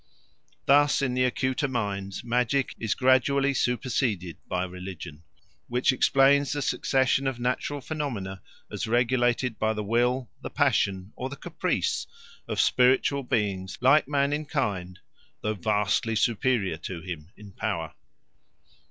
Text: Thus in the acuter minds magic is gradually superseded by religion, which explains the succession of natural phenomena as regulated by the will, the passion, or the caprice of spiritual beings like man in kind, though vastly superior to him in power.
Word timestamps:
Thus 0.65 1.03
in 1.03 1.13
the 1.13 1.25
acuter 1.25 1.67
minds 1.67 2.23
magic 2.23 2.73
is 2.79 2.95
gradually 2.95 3.53
superseded 3.53 4.37
by 4.47 4.63
religion, 4.65 5.21
which 5.67 5.91
explains 5.91 6.51
the 6.53 6.63
succession 6.63 7.27
of 7.27 7.39
natural 7.39 7.81
phenomena 7.81 8.41
as 8.71 8.87
regulated 8.87 9.59
by 9.59 9.73
the 9.73 9.83
will, 9.83 10.31
the 10.41 10.49
passion, 10.49 11.13
or 11.15 11.29
the 11.29 11.35
caprice 11.35 12.07
of 12.47 12.59
spiritual 12.59 13.21
beings 13.21 13.77
like 13.79 14.07
man 14.07 14.33
in 14.33 14.47
kind, 14.47 14.97
though 15.41 15.53
vastly 15.53 16.15
superior 16.15 16.77
to 16.77 17.01
him 17.01 17.29
in 17.37 17.51
power. 17.51 17.93